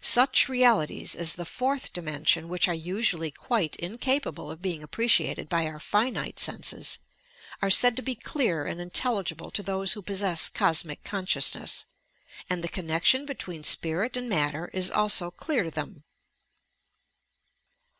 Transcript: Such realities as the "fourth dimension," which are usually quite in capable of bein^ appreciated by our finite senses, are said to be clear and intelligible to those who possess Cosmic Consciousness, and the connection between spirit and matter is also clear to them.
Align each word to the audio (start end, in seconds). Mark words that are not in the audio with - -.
Such 0.00 0.48
realities 0.48 1.16
as 1.16 1.32
the 1.32 1.44
"fourth 1.44 1.92
dimension," 1.92 2.48
which 2.48 2.68
are 2.68 2.72
usually 2.72 3.32
quite 3.32 3.74
in 3.74 3.98
capable 3.98 4.48
of 4.48 4.60
bein^ 4.60 4.80
appreciated 4.80 5.48
by 5.48 5.66
our 5.66 5.80
finite 5.80 6.38
senses, 6.38 7.00
are 7.60 7.68
said 7.68 7.96
to 7.96 8.02
be 8.02 8.14
clear 8.14 8.64
and 8.64 8.80
intelligible 8.80 9.50
to 9.50 9.60
those 9.64 9.94
who 9.94 10.00
possess 10.02 10.48
Cosmic 10.48 11.02
Consciousness, 11.02 11.84
and 12.48 12.62
the 12.62 12.68
connection 12.68 13.26
between 13.26 13.64
spirit 13.64 14.16
and 14.16 14.28
matter 14.28 14.70
is 14.72 14.88
also 14.88 15.32
clear 15.32 15.64
to 15.64 15.70
them. 15.72 16.04